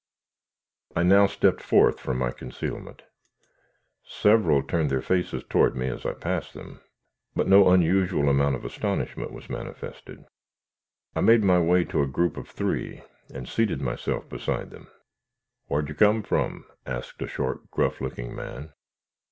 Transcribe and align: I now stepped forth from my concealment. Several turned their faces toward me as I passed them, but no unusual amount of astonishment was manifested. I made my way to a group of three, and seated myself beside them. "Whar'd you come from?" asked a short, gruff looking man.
I 0.95 1.03
now 1.03 1.27
stepped 1.27 1.61
forth 1.61 1.99
from 1.99 2.17
my 2.17 2.31
concealment. 2.31 3.03
Several 4.03 4.63
turned 4.63 4.89
their 4.89 4.99
faces 5.03 5.43
toward 5.47 5.75
me 5.75 5.89
as 5.89 6.07
I 6.07 6.13
passed 6.13 6.55
them, 6.55 6.81
but 7.35 7.47
no 7.47 7.69
unusual 7.69 8.27
amount 8.27 8.55
of 8.55 8.65
astonishment 8.65 9.31
was 9.31 9.47
manifested. 9.47 10.25
I 11.15 11.21
made 11.21 11.43
my 11.43 11.59
way 11.59 11.83
to 11.83 12.01
a 12.01 12.07
group 12.07 12.35
of 12.35 12.49
three, 12.49 13.03
and 13.31 13.47
seated 13.47 13.79
myself 13.79 14.27
beside 14.27 14.71
them. 14.71 14.87
"Whar'd 15.69 15.87
you 15.87 15.93
come 15.93 16.23
from?" 16.23 16.65
asked 16.87 17.21
a 17.21 17.27
short, 17.27 17.69
gruff 17.69 18.01
looking 18.01 18.33
man. 18.35 18.73